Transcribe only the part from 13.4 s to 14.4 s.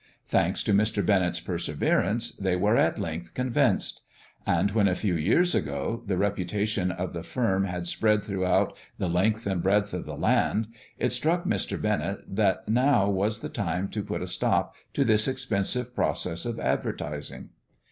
the time to put a